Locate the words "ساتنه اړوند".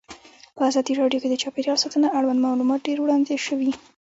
1.83-2.43